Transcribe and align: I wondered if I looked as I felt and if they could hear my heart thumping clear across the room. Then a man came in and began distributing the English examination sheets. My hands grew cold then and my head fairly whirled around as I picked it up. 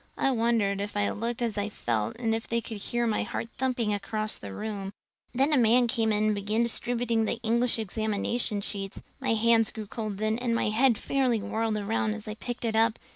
I 0.17 0.31
wondered 0.31 0.81
if 0.81 0.97
I 0.97 1.11
looked 1.11 1.43
as 1.43 1.59
I 1.59 1.69
felt 1.69 2.15
and 2.17 2.33
if 2.33 2.47
they 2.47 2.59
could 2.59 2.77
hear 2.79 3.05
my 3.05 3.21
heart 3.21 3.49
thumping 3.59 3.89
clear 3.89 3.97
across 3.97 4.35
the 4.39 4.51
room. 4.51 4.93
Then 5.31 5.53
a 5.53 5.57
man 5.59 5.85
came 5.87 6.11
in 6.11 6.23
and 6.23 6.33
began 6.33 6.63
distributing 6.63 7.25
the 7.25 7.39
English 7.43 7.77
examination 7.77 8.61
sheets. 8.61 8.99
My 9.19 9.35
hands 9.35 9.69
grew 9.69 9.85
cold 9.85 10.17
then 10.17 10.39
and 10.39 10.55
my 10.55 10.69
head 10.69 10.97
fairly 10.97 11.39
whirled 11.39 11.77
around 11.77 12.15
as 12.15 12.27
I 12.27 12.33
picked 12.33 12.65
it 12.65 12.75
up. 12.75 12.97